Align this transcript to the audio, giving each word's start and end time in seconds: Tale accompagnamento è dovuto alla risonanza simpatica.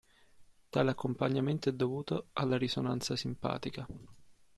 Tale 0.71 0.89
accompagnamento 0.89 1.69
è 1.69 1.73
dovuto 1.73 2.29
alla 2.33 2.57
risonanza 2.57 3.15
simpatica. 3.15 3.85